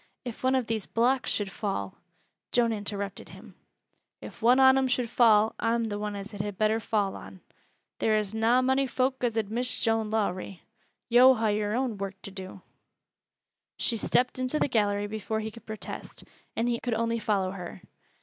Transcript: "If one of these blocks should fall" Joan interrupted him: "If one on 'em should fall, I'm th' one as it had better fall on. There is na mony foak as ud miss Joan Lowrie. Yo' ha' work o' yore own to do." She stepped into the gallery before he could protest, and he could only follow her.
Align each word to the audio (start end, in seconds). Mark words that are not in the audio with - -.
"If 0.25 0.41
one 0.41 0.55
of 0.55 0.65
these 0.65 0.87
blocks 0.87 1.29
should 1.29 1.51
fall" 1.51 1.99
Joan 2.53 2.73
interrupted 2.73 3.29
him: 3.29 3.53
"If 4.19 4.41
one 4.41 4.59
on 4.59 4.75
'em 4.75 4.87
should 4.87 5.11
fall, 5.11 5.53
I'm 5.59 5.87
th' 5.91 5.99
one 5.99 6.15
as 6.15 6.33
it 6.33 6.41
had 6.41 6.57
better 6.57 6.79
fall 6.79 7.15
on. 7.15 7.39
There 7.99 8.17
is 8.17 8.33
na 8.33 8.63
mony 8.63 8.87
foak 8.87 9.23
as 9.23 9.37
ud 9.37 9.51
miss 9.51 9.79
Joan 9.79 10.09
Lowrie. 10.09 10.63
Yo' 11.07 11.35
ha' 11.35 11.41
work 11.41 11.49
o' 11.49 11.55
yore 11.55 11.75
own 11.75 12.13
to 12.23 12.31
do." 12.31 12.61
She 13.77 13.95
stepped 13.95 14.39
into 14.39 14.57
the 14.57 14.67
gallery 14.67 15.05
before 15.05 15.39
he 15.39 15.51
could 15.51 15.67
protest, 15.67 16.23
and 16.55 16.67
he 16.67 16.79
could 16.79 16.95
only 16.95 17.19
follow 17.19 17.51
her. 17.51 17.83